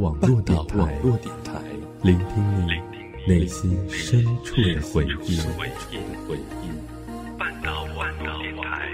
[0.00, 1.60] 网络电台，
[2.02, 2.72] 聆听你
[3.28, 5.38] 内心深处的回忆。
[7.38, 8.88] 半岛网络电台。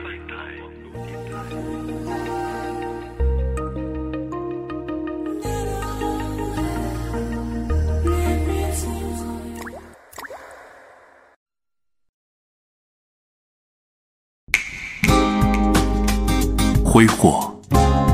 [16.84, 17.54] 挥霍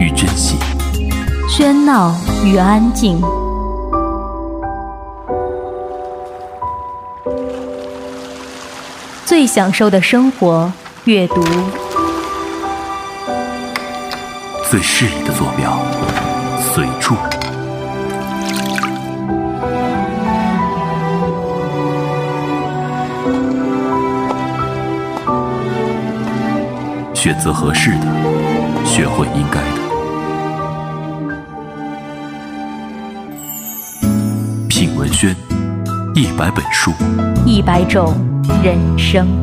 [0.00, 0.58] 与珍惜，
[1.54, 2.14] 喧闹
[2.46, 3.20] 与安静，
[9.26, 10.72] 最享受的生活，
[11.04, 11.42] 阅读；
[14.70, 15.76] 最适宜的坐标，
[16.72, 17.14] 随处。
[27.12, 28.06] 选择合适的。
[28.86, 29.81] 学会应该的，
[36.14, 36.92] 一百本书，
[37.46, 38.14] 一百种
[38.62, 39.41] 人生。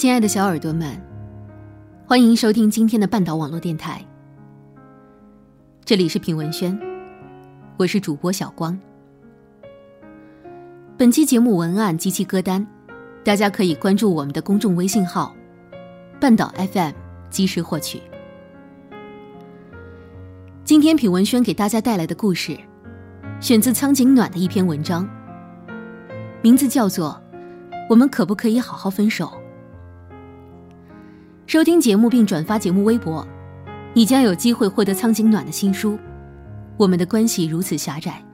[0.00, 0.98] 亲爱的小耳朵们，
[2.06, 4.02] 欢迎收听今天的半岛网络电台。
[5.84, 6.74] 这里是品文轩，
[7.76, 8.80] 我是主播小光。
[10.96, 12.66] 本期节目文案及其歌单，
[13.22, 15.36] 大家可以关注我们的公众微信号
[16.18, 16.94] “半岛 FM”
[17.28, 18.00] 及时获取。
[20.64, 22.56] 今天品文轩给大家带来的故事，
[23.38, 25.06] 选自苍井暖的一篇文章，
[26.40, 27.20] 名字叫做
[27.90, 29.26] 《我们可不可以好好分手》。
[31.50, 33.26] 收听节目并转发节目微博，
[33.92, 35.98] 你将有机会获得苍井暖的新书。
[36.76, 38.24] 我们的关系如此狭窄。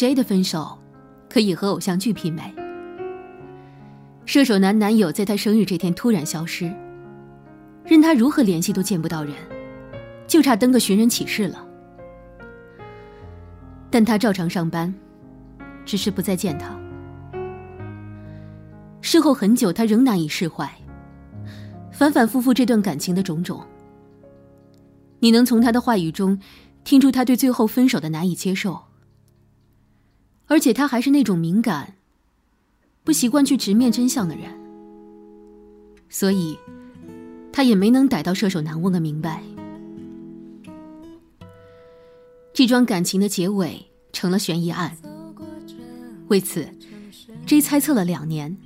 [0.00, 0.78] J 的分手，
[1.28, 2.42] 可以和偶像剧媲美。
[4.24, 6.74] 射手男男友在她生日这天突然消失，
[7.84, 9.34] 任他如何联系都见不到人，
[10.26, 11.62] 就差登个寻人启事了。
[13.90, 14.90] 但他照常上班，
[15.84, 16.74] 只是不再见他。
[19.02, 20.66] 事后很久，他仍难以释怀，
[21.92, 23.62] 反反复复这段感情的种种。
[25.18, 26.40] 你能从他的话语中，
[26.84, 28.80] 听出他对最后分手的难以接受。
[30.50, 31.94] 而且他还是那种敏感、
[33.04, 34.50] 不习惯去直面真相的人，
[36.08, 36.58] 所以，
[37.52, 39.44] 他也没能逮到射手男问个明白。
[42.52, 44.96] 这桩感情的结尾成了悬疑案。
[46.26, 46.68] 为此
[47.46, 48.56] ，J 猜测了两年。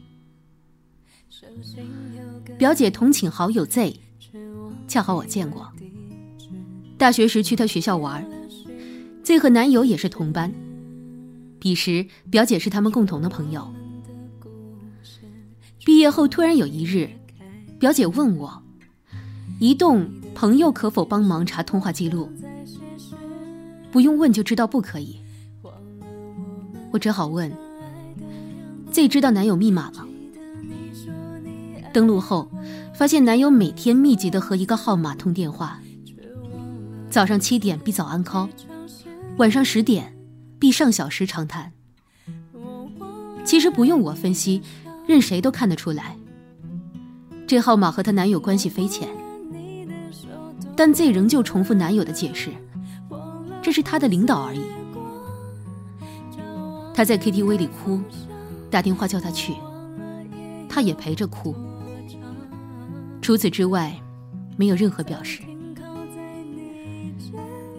[2.56, 4.00] 表姐同寝好友 Z，
[4.88, 5.70] 恰好我见过。
[6.96, 8.26] 大学时去她学校玩
[9.22, 10.50] ，Z 和男友也是同班。
[11.64, 13.72] 彼时，表姐是他们共同的朋友。
[15.82, 17.08] 毕业后，突然有一日，
[17.80, 18.62] 表姐问我
[19.58, 22.30] ：“移动朋友可否帮忙查通话记录？”
[23.90, 25.16] 不用问就知道不可以。
[26.92, 27.50] 我只好问
[28.92, 30.06] ：“Z 知道男友密码吗？”
[31.94, 32.50] 登录后，
[32.94, 35.80] 发现男友每天密集的和一个号码通电话。
[37.08, 38.50] 早上七点必早安 call，
[39.38, 40.13] 晚上十点。
[40.64, 41.70] 必上小时长谈。
[43.44, 44.62] 其实不用我分析，
[45.06, 46.16] 任谁都看得出来，
[47.46, 49.06] 这号码和她男友关系匪浅。
[50.74, 52.48] 但 Z 仍旧重复男友的解释，
[53.60, 54.62] 这是他的领导而已。
[56.94, 58.00] 他在 KTV 里哭，
[58.70, 59.52] 打电话叫他去，
[60.66, 61.54] 他也陪着哭。
[63.20, 63.94] 除此之外，
[64.56, 65.42] 没有任何表示。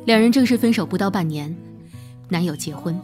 [0.06, 1.65] 两人正式分手不到半年。
[2.30, 3.00] 男友结婚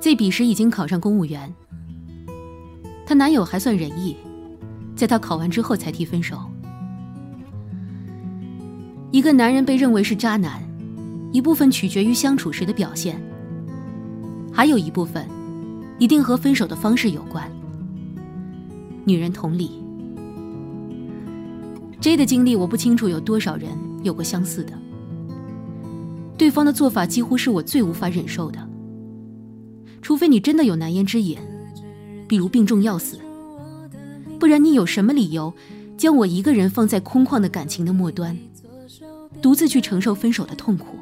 [0.00, 1.52] 在彼时已经考上公务员。
[3.06, 4.16] 她男友还算仁义，
[4.96, 6.38] 在她考完之后才提分手。
[9.10, 10.62] 一个男人被认为是渣男，
[11.32, 13.20] 一部分取决于相处时的表现，
[14.52, 15.26] 还有一部分
[15.98, 17.50] 一定和分手的方式有关。
[19.04, 19.82] 女人同理
[22.00, 23.70] ，J 的经历我不清楚有多少人
[24.02, 24.72] 有过相似的。
[26.40, 28.66] 对方的做法几乎是我最无法忍受的，
[30.00, 31.36] 除非你真的有难言之隐，
[32.26, 33.18] 比如病重要死，
[34.38, 35.52] 不然你有什么理由
[35.98, 38.34] 将我一个人放在空旷的感情的末端？
[39.42, 40.96] 独自去承受分手的痛苦，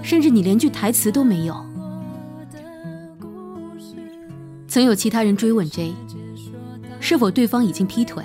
[0.00, 1.56] 甚至你连句台词都没有。
[4.68, 5.92] 曾有其他人追问 J，
[7.00, 8.22] 是否对方已经劈腿，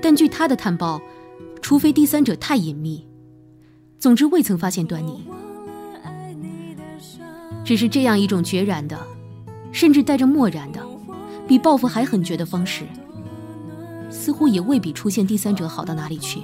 [0.00, 1.02] 但据他的探报，
[1.60, 3.06] 除非第三者太隐秘，
[4.02, 5.22] 总之未曾发现端倪。
[7.64, 8.98] 只是这样一种决然的，
[9.70, 10.84] 甚至带着漠然的，
[11.46, 12.84] 比报复还狠绝的方式，
[14.10, 16.40] 似乎也未比出现第三者好到哪里去。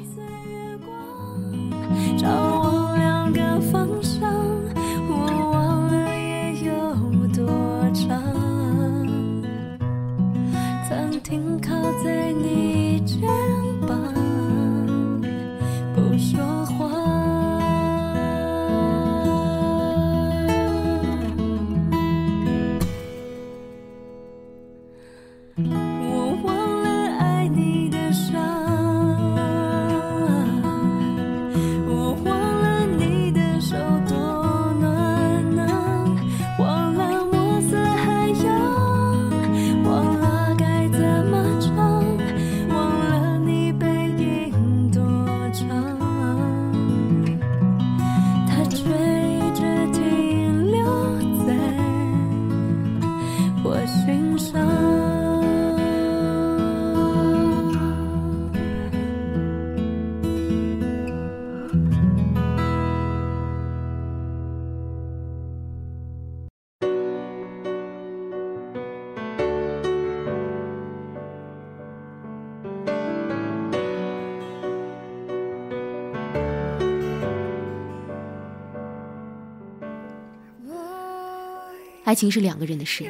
[82.08, 83.05] 爱情是两个人的事，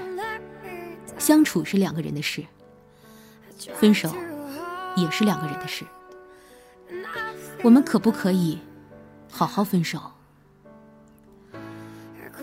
[1.19, 2.43] 相处是两个人的事，
[3.75, 4.13] 分手
[4.97, 5.85] 也是两个人的事。
[7.63, 8.59] 我们可不可以
[9.31, 10.01] 好好分手？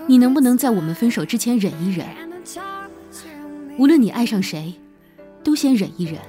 [0.08, 2.08] 你能不能在我们分手之前忍一忍？
[3.78, 4.80] 无论你爱上谁，
[5.44, 6.22] 都先忍一忍，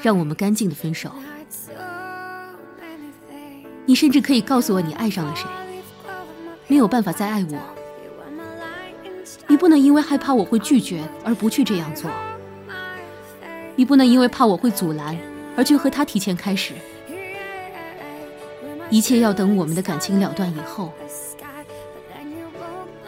[0.00, 1.10] 让我们干净的分手。
[3.84, 5.48] 你甚至可以告诉我你爱上了谁，
[6.68, 7.79] 没有办法再爱我。
[9.60, 12.10] 不能因为害怕我会拒绝而不去这样做，
[13.76, 15.14] 你不能因为怕我会阻拦
[15.54, 16.72] 而去和他提前开始，
[18.88, 20.90] 一切要等我们的感情了断以后。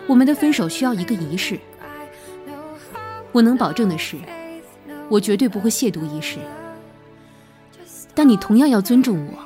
[0.06, 1.58] 我们的分手需要一个仪式，
[3.32, 4.18] 我能保证的是，
[5.08, 6.36] 我绝对不会亵渎仪式，
[8.14, 9.38] 但你同样要尊重我，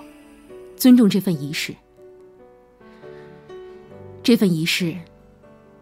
[0.74, 1.72] 尊重这份仪式，
[4.24, 4.96] 这份仪式。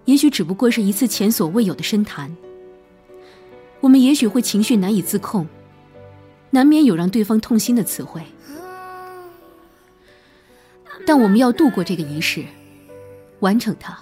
[0.04, 2.36] 也许只不过是一次前所未有的深谈。
[3.80, 5.46] 我们也许会情绪难以自控，
[6.50, 8.22] 难免有让对方痛心的词汇，
[11.06, 12.44] 但我们要度过这个仪式，
[13.40, 13.98] 完成它，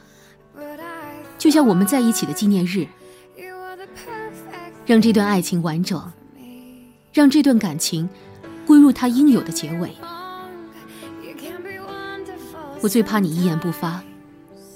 [1.36, 2.86] 就像我们在一起的纪念日，
[4.86, 6.12] 让这段爱情完整，
[7.12, 8.08] 让这段感情
[8.64, 9.90] 归入它应有的结尾。
[12.80, 14.02] 我最怕你一言不发，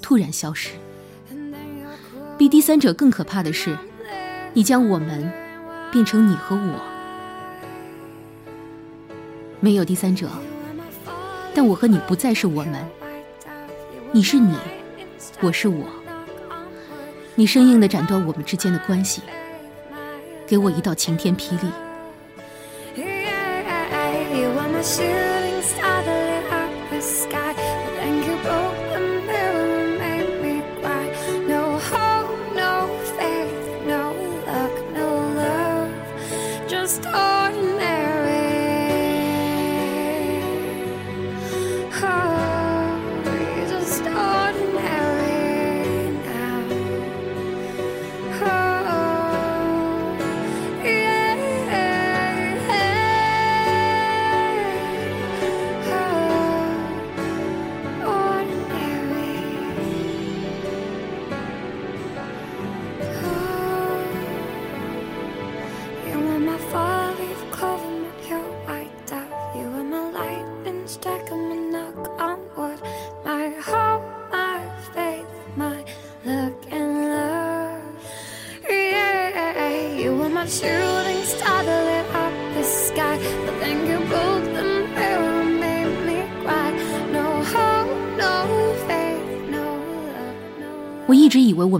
[0.01, 0.71] 突然消失。
[2.37, 3.75] 比第三者更可怕的是，
[4.53, 5.31] 你将我们
[5.91, 6.79] 变成你和我，
[9.59, 10.29] 没有第三者，
[11.55, 12.85] 但我和你不再是我们。
[14.11, 14.55] 你是你，
[15.41, 15.83] 我是我。
[17.33, 19.23] 你生硬的斩断我们之间的关系，
[20.45, 21.71] 给我一道晴天霹雳。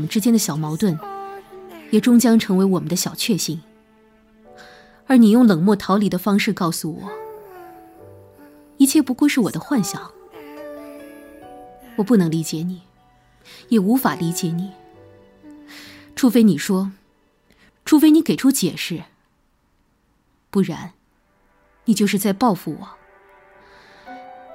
[0.07, 0.97] 之间的小矛盾，
[1.91, 3.61] 也终将成为我们的小确幸。
[5.05, 7.11] 而你用冷漠逃离的方式告诉我，
[8.77, 10.11] 一切不过是我的幻想。
[11.95, 12.81] 我不能理解你，
[13.69, 14.71] 也无法理解你，
[16.15, 16.91] 除非你说，
[17.85, 19.03] 除非你给出解释，
[20.49, 20.91] 不然，
[21.85, 22.89] 你就是在报复我。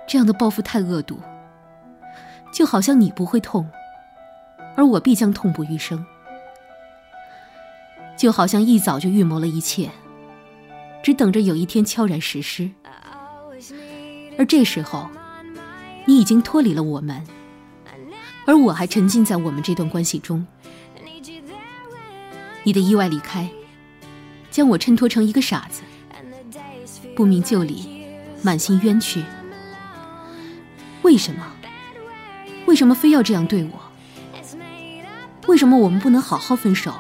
[0.07, 1.19] 这样的报复太恶毒，
[2.53, 3.69] 就好像你不会痛，
[4.77, 6.05] 而我必将痛不欲生，
[8.17, 9.91] 就好像一早就预谋了一切。
[11.03, 12.71] 只等着有一天悄然实施，
[14.39, 15.11] 而这时候，
[16.05, 17.21] 你已经脱离了我们，
[18.47, 20.47] 而我还沉浸在我们这段关系中。
[22.63, 23.49] 你的意外离开，
[24.49, 25.83] 将我衬托成一个傻子，
[27.17, 28.07] 不明就里，
[28.41, 29.25] 满心冤屈。
[31.03, 31.45] 为什么？
[32.67, 33.92] 为什么非要这样对我？
[35.53, 36.95] 为什么我们不能好好分手？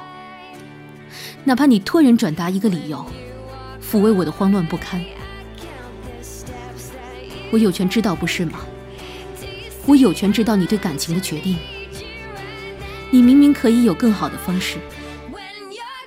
[1.44, 3.02] 哪怕你托人转达一个理由。
[3.80, 5.02] 抚慰我的慌乱不堪，
[7.50, 8.61] 我有权知道，不是吗？
[9.87, 11.56] 我有权知道你对感情的决定。
[13.11, 14.76] 你明明可以有更好的方式，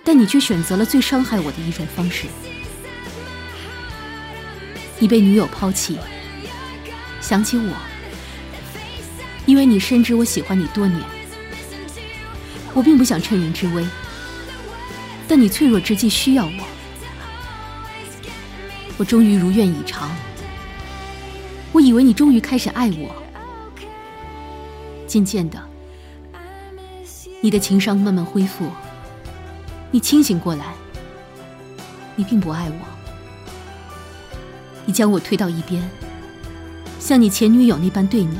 [0.03, 2.27] 但你却选择了最伤害我的一种方式。
[4.99, 5.97] 你被女友抛弃，
[7.21, 7.73] 想起我，
[9.47, 11.01] 因为你深知我喜欢你多年。
[12.75, 13.87] 我并不想趁人之危，
[15.27, 16.67] 但你脆弱之际需要我。
[18.97, 20.11] 我终于如愿以偿。
[21.71, 23.15] 我以为你终于开始爱我，
[25.07, 25.61] 渐渐的，
[27.41, 28.69] 你的情商慢慢恢复，
[29.91, 30.73] 你清醒过来，
[32.15, 32.75] 你并不爱我，
[34.85, 35.81] 你将我推到一边，
[36.99, 38.37] 像你前女友那般对你，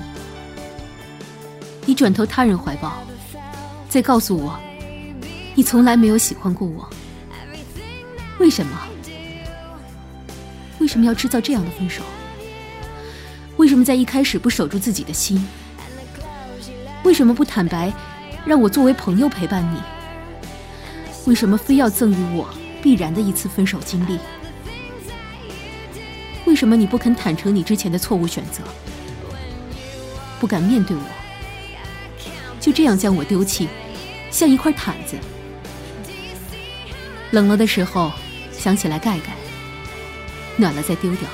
[1.85, 3.03] 你转投他人怀抱，
[3.95, 4.59] 再告诉我，
[5.53, 6.89] 你从来没有喜欢过我，
[8.39, 8.77] 为什么？
[10.79, 12.03] 为什么要制造这样的分手？
[13.55, 15.41] 为什么在一开始不守住自己的心？
[17.05, 17.89] 为什么不坦白，
[18.45, 19.79] 让我作为朋友陪伴你？
[21.25, 22.49] 为什么非要赠予我
[22.83, 24.19] 必然的一次分手经历？
[26.45, 28.61] 为什么你不肯坦诚你之前的错误选择？
[30.37, 31.03] 不敢面对我，
[32.59, 33.69] 就这样将我丢弃，
[34.35, 35.15] 像一块毯子。
[37.31, 38.11] 冷了的时候，
[38.51, 39.27] 想起来盖盖。
[40.57, 41.29] 暖了再丢掉。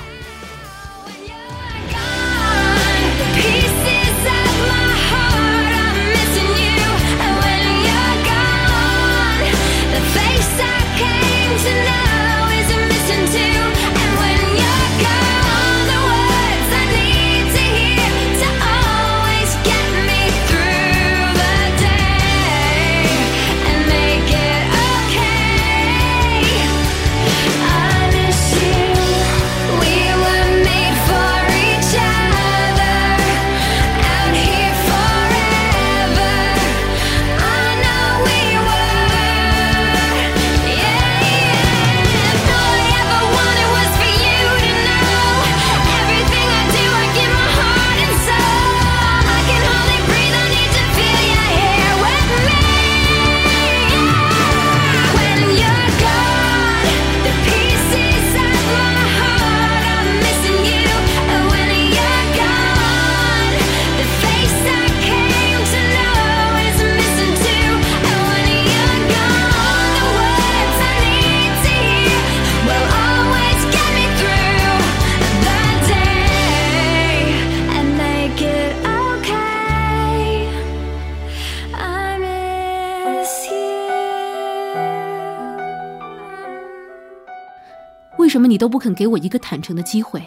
[88.32, 90.26] 什么你都不肯给我一个坦诚的机会，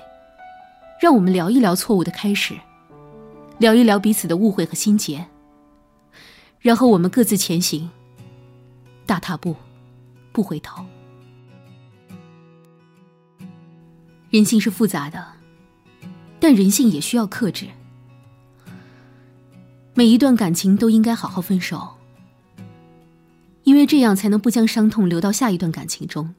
[1.02, 2.54] 让我们聊一聊错误的开始，
[3.58, 5.26] 聊一聊彼此的误会和心结，
[6.60, 7.90] 然后我们各自前行，
[9.08, 9.56] 大踏步，
[10.32, 10.86] 不回头。
[14.30, 15.26] 人性是复杂的，
[16.40, 17.66] 但人性也需要克制。
[19.96, 21.96] 每一段感情都应该好好分手，
[23.64, 26.36] 因为这样才能不将伤痛留到下一段感情中。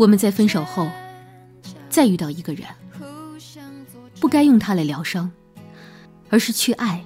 [0.00, 0.88] 我们在分手后，
[1.90, 2.66] 再遇到一个人，
[4.18, 5.30] 不该用他来疗伤，
[6.30, 7.04] 而是去爱。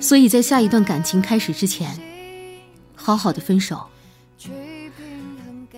[0.00, 2.00] 所以在下一段感情开始之前，
[2.94, 3.88] 好好的分手。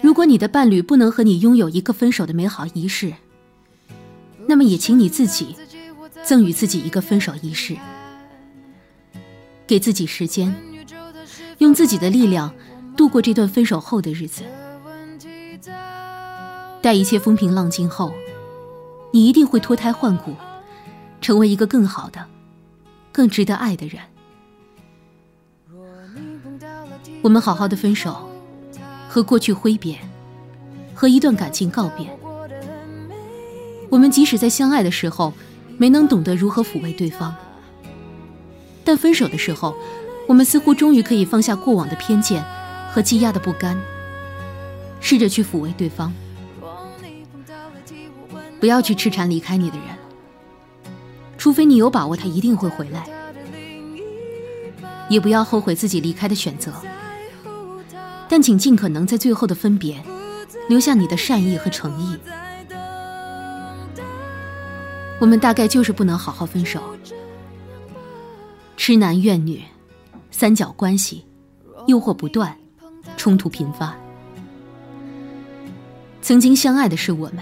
[0.00, 3.12] 如果你的伴侣不能和你拥有一个分手的美好仪式，
[4.46, 5.56] 那么也请你自己
[6.22, 7.76] 赠予自己一个分手仪式，
[9.66, 10.54] 给自己时间，
[11.58, 12.54] 用自己的力量
[12.96, 14.44] 度过这段分手后的日子。
[16.84, 18.12] 待一切风平浪静后，
[19.10, 20.34] 你一定会脱胎换骨，
[21.22, 22.22] 成为一个更好的、
[23.10, 24.02] 更值得爱的人。
[27.22, 28.28] 我们好好的分手。
[29.08, 29.96] 和过去挥别，
[30.92, 32.06] 和一段感情告别。
[33.88, 35.32] 我们即使在相爱的时候
[35.78, 37.34] 没能懂得如何抚慰对方，
[38.84, 39.74] 但分手的时候，
[40.26, 42.44] 我们似乎终于可以放下过往的偏见
[42.90, 43.80] 和积压的不甘，
[45.00, 46.12] 试着去抚慰对方。
[48.64, 49.88] 不要去痴缠离开你的人，
[51.37, 53.06] 除非你有把握他一定会回来，
[55.11, 56.73] 也不要后悔自己离开的选择。
[58.26, 60.02] 但请尽可能在最后的分别，
[60.66, 62.16] 留下你的善意和诚意。
[65.21, 66.80] 我们大概就是不能好好分手，
[68.78, 69.62] 痴男怨女，
[70.30, 71.26] 三角关系，
[71.87, 72.56] 诱惑不断，
[73.18, 73.94] 冲突频发。
[76.23, 77.40] 曾经相爱的是我们，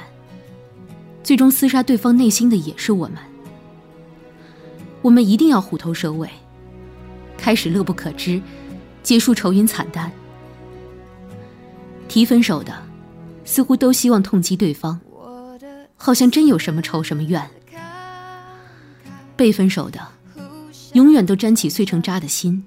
[1.22, 3.16] 最终厮杀对方内心的也是我们。
[5.00, 6.28] 我们一定要虎头蛇尾，
[7.36, 8.40] 开始乐不可支，
[9.02, 10.10] 结束愁云惨淡。
[12.08, 12.72] 提分手的，
[13.44, 15.00] 似乎都希望痛击对方，
[15.96, 17.48] 好像真有什么仇什么怨。
[19.34, 19.98] 被分手的，
[20.92, 22.64] 永远都沾起碎成渣的心，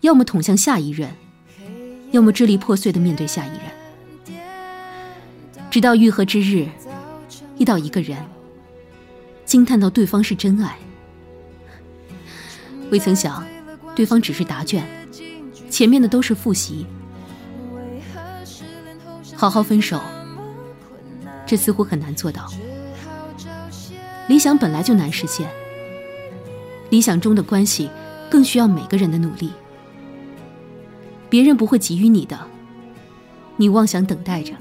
[0.00, 1.10] 要么捅向下一任，
[2.10, 4.38] 要么支离破碎的面对下一任。
[5.70, 6.66] 直到愈合之日，
[7.58, 8.18] 遇到一个人，
[9.44, 10.76] 惊叹到对方是真爱，
[12.90, 13.44] 未曾想，
[13.94, 14.84] 对方只是答卷，
[15.70, 16.86] 前面的都是复习。
[19.34, 20.00] 好好分手，
[21.46, 22.46] 这似乎很难做到。
[24.28, 25.48] 理想本来就难实现，
[26.90, 27.88] 理想中的关系
[28.30, 29.52] 更需要每个人的努力。
[31.28, 32.38] 别人不会给予你的，
[33.56, 34.52] 你妄想等待着，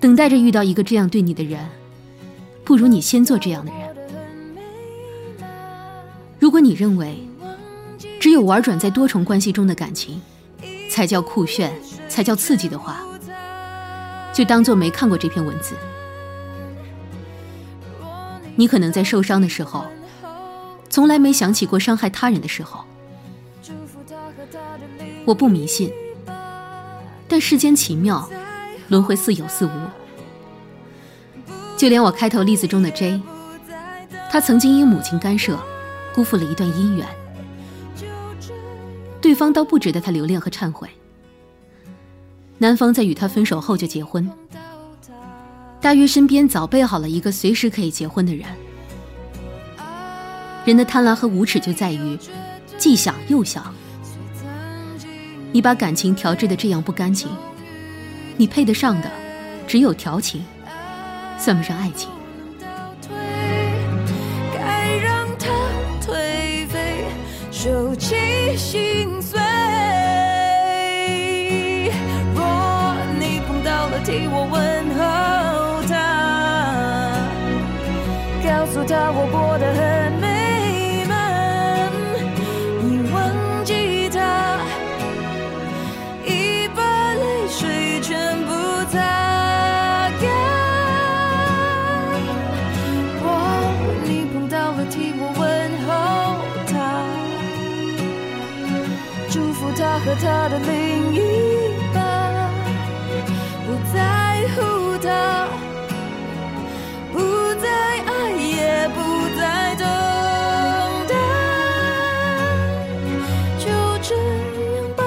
[0.00, 1.66] 等待着遇到一个这样对你的人，
[2.64, 3.80] 不如你先做这样的人。
[6.38, 7.26] 如果你认为
[8.20, 10.20] 只有玩转在多重关系中的感情，
[10.90, 11.72] 才叫酷炫，
[12.08, 13.04] 才叫刺激的话，
[14.32, 15.74] 就当做没看过这篇文字。
[18.54, 19.84] 你可能在受伤的时候，
[20.88, 22.84] 从来没想起过伤害他人的时候。
[25.24, 25.92] 我不迷信，
[27.26, 28.28] 但世间奇妙，
[28.88, 29.70] 轮回似有似无。
[31.76, 33.20] 就连我开头例子中的 J，
[34.30, 35.58] 他曾经因母亲干涉，
[36.14, 37.06] 辜负了一段姻缘。
[39.20, 40.88] 对方倒不值得他留恋和忏悔。
[42.58, 44.30] 男方在与他分手后就结婚，
[45.80, 48.46] 大约身边早备好了一个随时可以结婚的人。
[50.64, 52.18] 人的贪婪和无耻就在于，
[52.78, 53.74] 既想又想。
[55.52, 57.28] 你把感情调制的这样不干净，
[58.36, 59.10] 你配得上的
[59.66, 60.44] 只有调情，
[61.38, 62.10] 算不上爱情。
[67.50, 68.14] 收起
[68.56, 69.40] 心碎。
[72.32, 74.54] 若你碰到了，替我问
[74.94, 75.00] 候
[75.88, 75.96] 他，
[78.44, 79.95] 告诉他我过得很
[100.06, 101.18] 和他的另一
[101.92, 102.48] 半，
[103.66, 105.48] 不在乎他，
[107.12, 107.18] 不
[107.60, 107.68] 再
[108.04, 109.00] 爱，也不
[109.36, 109.84] 再等
[111.08, 111.12] 待，
[113.58, 113.66] 就
[114.00, 114.14] 这
[114.76, 115.02] 样吧。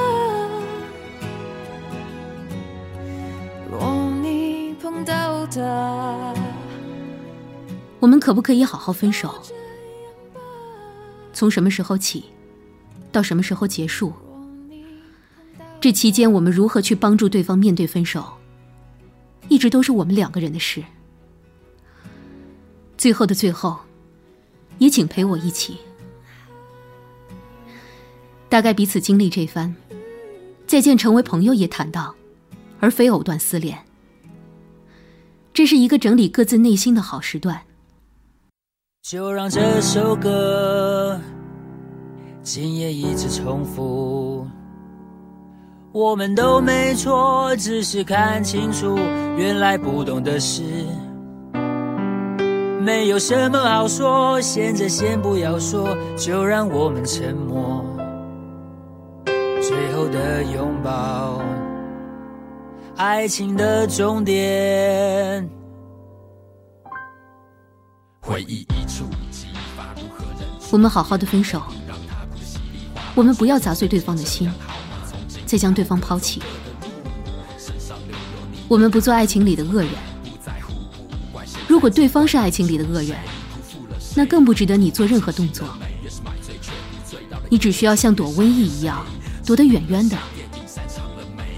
[3.72, 6.34] 若你碰到他，
[8.02, 9.34] 我们可不可以好好分手？
[11.32, 12.26] 从什么时候起？
[13.14, 14.12] 到什么时候结束？
[15.82, 18.26] 这期间我们如何去帮助对方面对分手，
[19.48, 20.84] 一直都是我们两个人的事。
[22.98, 23.80] 最后的最后，
[24.78, 25.78] 也请陪我一起。
[28.50, 29.74] 大概彼此经历这番，
[30.68, 32.14] 再见成为朋友也谈到，
[32.82, 33.78] 而非藕断丝连。
[35.54, 37.62] 这是一个整理各自内心的好时段。
[39.02, 41.20] 就让这首歌。
[42.44, 44.46] 今夜一直重复。
[45.92, 48.96] 我们都没错，只是看清楚，
[49.36, 50.62] 原来不懂的事，
[52.80, 54.40] 没有什么好说。
[54.40, 57.84] 现在先不要说，就让我们沉默。
[59.62, 61.42] 最后的拥抱，
[62.96, 65.50] 爱情的终点。
[68.22, 71.60] 回忆一触即发，如何忍我们好好的分手，
[73.16, 74.52] 我们不要砸碎对方的心，
[75.50, 76.40] 再将对方抛弃。
[78.68, 79.90] 我们不做爱情里的恶人。
[81.68, 83.18] 如果对方是爱情里的恶人，
[84.16, 85.68] 那更不值得你做任何动作。
[87.50, 89.04] 你只需要像躲瘟疫一样，
[89.44, 90.16] 躲得远远的，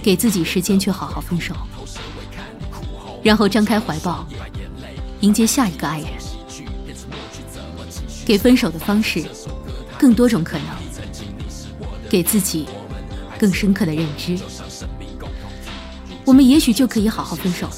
[0.01, 1.54] 给自己时间去好好分手，
[3.21, 4.25] 然后张开怀抱，
[5.19, 6.08] 迎接下一个爱人。
[8.23, 9.25] 给分手的方式
[9.97, 10.65] 更多种可能，
[12.10, 12.69] 给自己
[13.41, 14.38] 更深刻的认知，
[16.23, 17.73] 我们也许就可以好好分手了。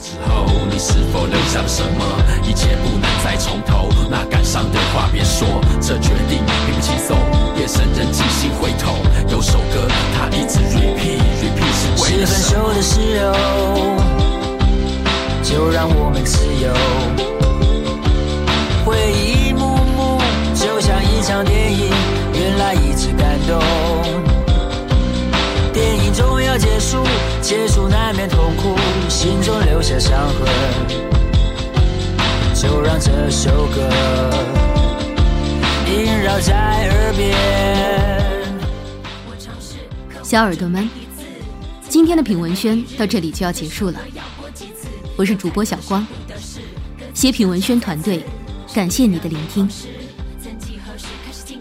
[0.00, 2.02] 之后，你是否留下了什么？
[2.42, 7.18] 一切不能再从头，那感伤的话别说，这决定并不轻松。
[7.60, 8.96] 夜深人静，心回头，
[9.30, 12.64] 有首歌它一直 repeat repeat 是为是分了什么？
[12.64, 12.96] 手的时
[13.28, 13.34] 候，
[15.42, 16.72] 就让我们自由。
[18.86, 19.52] 回忆一。
[19.52, 20.18] 幕幕，
[20.54, 21.12] 就像一。
[21.22, 21.88] 场电影，
[22.34, 23.60] 原来一直感动。
[25.72, 27.02] 电影终要结束，
[27.40, 28.76] 结束难免痛苦，
[29.08, 30.46] 心中留下伤痕。
[32.54, 33.88] 就让这首歌
[35.86, 37.36] 萦绕在耳边。
[40.22, 40.88] 小耳朵们，
[41.88, 44.00] 今天的品文轩到这里就要结束了。
[45.16, 46.06] 我是主播小光，
[47.12, 48.24] 写品文轩团队，
[48.74, 49.68] 感谢你的聆听。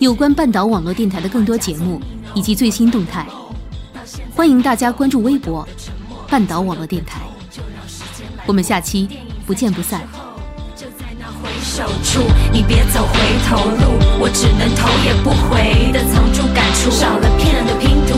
[0.01, 2.01] 有关半岛网络电台的更多节目
[2.33, 3.23] 以及最新动态，
[4.35, 5.67] 欢迎大家关注微博
[6.27, 7.21] “半岛网络电台”。
[8.47, 9.07] 我们下期
[9.45, 10.01] 不见不散。
[10.75, 16.89] 就在那回首处，你别走回头路，我只能头也不回的藏住感触。
[16.89, 18.17] 少了片的拼图，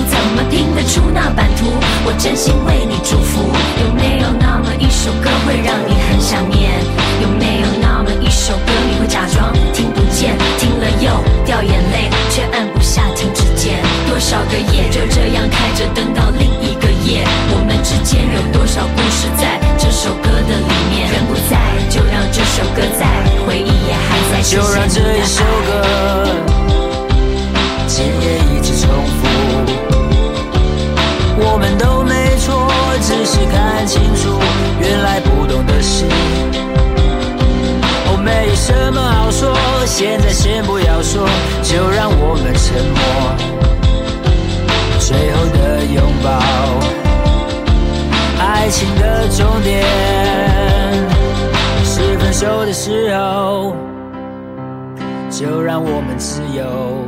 [55.44, 57.04] 就让我们自由。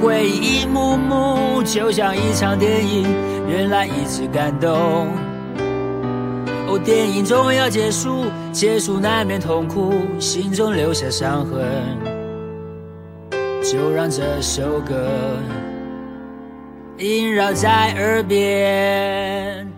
[0.00, 3.04] 回忆一幕幕，就像一场电影，
[3.48, 5.08] 原来一直感动。
[6.68, 11.66] 哦，电影终要结束，结束难免痛苦，心中留下伤痕。
[13.60, 15.08] 就让这首歌
[16.98, 19.71] 萦绕在耳边。